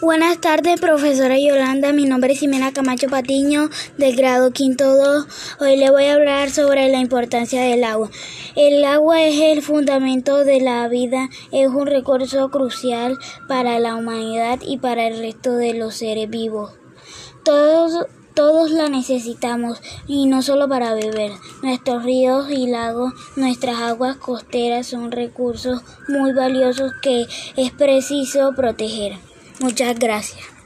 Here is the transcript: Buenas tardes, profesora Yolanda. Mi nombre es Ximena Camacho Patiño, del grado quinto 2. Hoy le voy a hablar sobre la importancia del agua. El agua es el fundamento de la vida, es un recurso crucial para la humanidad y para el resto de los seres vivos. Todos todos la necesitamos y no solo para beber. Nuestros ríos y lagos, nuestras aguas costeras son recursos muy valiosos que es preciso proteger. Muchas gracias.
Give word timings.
Buenas 0.00 0.40
tardes, 0.40 0.80
profesora 0.80 1.40
Yolanda. 1.40 1.92
Mi 1.92 2.04
nombre 2.04 2.32
es 2.32 2.38
Ximena 2.38 2.72
Camacho 2.72 3.08
Patiño, 3.08 3.68
del 3.96 4.14
grado 4.14 4.52
quinto 4.52 4.94
2. 4.94 5.26
Hoy 5.58 5.76
le 5.76 5.90
voy 5.90 6.04
a 6.04 6.14
hablar 6.14 6.50
sobre 6.50 6.88
la 6.88 7.00
importancia 7.00 7.62
del 7.62 7.82
agua. 7.82 8.08
El 8.54 8.84
agua 8.84 9.24
es 9.24 9.40
el 9.40 9.60
fundamento 9.60 10.44
de 10.44 10.60
la 10.60 10.86
vida, 10.86 11.28
es 11.50 11.66
un 11.66 11.88
recurso 11.88 12.48
crucial 12.48 13.18
para 13.48 13.80
la 13.80 13.96
humanidad 13.96 14.60
y 14.64 14.78
para 14.78 15.08
el 15.08 15.18
resto 15.18 15.54
de 15.56 15.74
los 15.74 15.96
seres 15.96 16.30
vivos. 16.30 16.74
Todos 17.42 18.06
todos 18.34 18.70
la 18.70 18.88
necesitamos 18.88 19.82
y 20.06 20.26
no 20.26 20.42
solo 20.42 20.68
para 20.68 20.94
beber. 20.94 21.32
Nuestros 21.60 22.04
ríos 22.04 22.48
y 22.52 22.68
lagos, 22.68 23.12
nuestras 23.34 23.80
aguas 23.80 24.16
costeras 24.16 24.86
son 24.86 25.10
recursos 25.10 25.82
muy 26.06 26.32
valiosos 26.32 26.92
que 27.02 27.26
es 27.56 27.72
preciso 27.72 28.52
proteger. 28.54 29.27
Muchas 29.60 29.98
gracias. 29.98 30.57